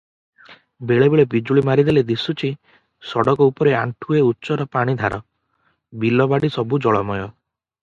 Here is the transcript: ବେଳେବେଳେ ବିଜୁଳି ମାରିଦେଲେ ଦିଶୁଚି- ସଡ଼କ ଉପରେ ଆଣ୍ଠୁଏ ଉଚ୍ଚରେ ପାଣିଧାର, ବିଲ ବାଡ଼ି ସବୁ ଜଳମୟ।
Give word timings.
ବେଳେବେଳେ 0.91 1.25
ବିଜୁଳି 1.33 1.63
ମାରିଦେଲେ 1.67 2.03
ଦିଶୁଚି- 2.11 2.51
ସଡ଼କ 3.11 3.47
ଉପରେ 3.53 3.75
ଆଣ୍ଠୁଏ 3.81 4.23
ଉଚ୍ଚରେ 4.31 4.69
ପାଣିଧାର, 4.79 5.23
ବିଲ 6.05 6.29
ବାଡ଼ି 6.35 6.53
ସବୁ 6.59 6.83
ଜଳମୟ। 6.87 7.25